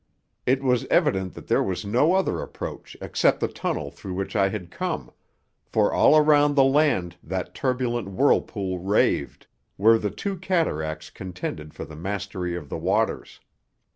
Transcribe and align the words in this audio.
It 0.47 0.63
was 0.63 0.87
evident 0.87 1.35
that 1.35 1.45
there 1.45 1.61
was 1.61 1.85
no 1.85 2.15
other 2.15 2.41
approach 2.41 2.97
except 3.01 3.39
the 3.39 3.47
tunnel 3.47 3.91
through 3.91 4.15
which 4.15 4.35
I 4.35 4.49
had 4.49 4.71
come, 4.71 5.11
for 5.63 5.93
all 5.93 6.17
around 6.17 6.55
the 6.55 6.63
land 6.63 7.17
that 7.21 7.53
turbulent 7.53 8.07
whirlpool 8.07 8.79
raved, 8.79 9.45
where 9.77 9.99
the 9.99 10.09
two 10.09 10.37
cataracts 10.37 11.11
contended 11.11 11.75
for 11.75 11.85
the 11.85 11.95
mastery 11.95 12.55
of 12.55 12.67
the 12.67 12.79
waters. 12.79 13.41